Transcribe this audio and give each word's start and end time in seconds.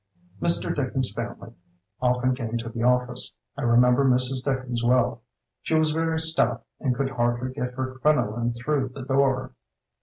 "Mr. 0.41 0.75
Dickens's 0.75 1.13
family 1.13 1.53
often 2.01 2.33
came 2.33 2.57
to 2.57 2.69
the 2.69 2.81
office. 2.81 3.35
I 3.55 3.61
remember 3.61 4.03
Mrs. 4.03 4.43
Dickens 4.43 4.83
well. 4.83 5.21
She 5.61 5.75
was 5.75 5.91
very 5.91 6.19
stout 6.19 6.65
and 6.79 6.95
could 6.95 7.09
hardly 7.11 7.53
get 7.53 7.75
her 7.75 7.99
crinoline 7.99 8.53
through 8.53 8.89
the 8.95 9.03
door. 9.03 9.53